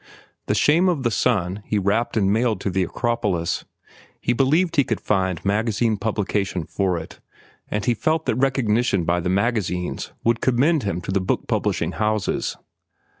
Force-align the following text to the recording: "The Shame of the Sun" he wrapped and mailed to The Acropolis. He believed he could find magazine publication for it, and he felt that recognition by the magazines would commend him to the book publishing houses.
"The 0.47 0.55
Shame 0.55 0.89
of 0.89 1.03
the 1.03 1.11
Sun" 1.11 1.61
he 1.63 1.77
wrapped 1.77 2.17
and 2.17 2.33
mailed 2.33 2.59
to 2.61 2.71
The 2.71 2.81
Acropolis. 2.81 3.65
He 4.19 4.33
believed 4.33 4.75
he 4.77 4.83
could 4.83 4.99
find 4.99 5.45
magazine 5.45 5.95
publication 5.95 6.63
for 6.65 6.97
it, 6.97 7.19
and 7.69 7.85
he 7.85 7.93
felt 7.93 8.25
that 8.25 8.33
recognition 8.37 9.03
by 9.03 9.19
the 9.19 9.29
magazines 9.29 10.11
would 10.23 10.41
commend 10.41 10.81
him 10.81 11.01
to 11.01 11.11
the 11.11 11.21
book 11.21 11.47
publishing 11.47 11.91
houses. 11.91 12.57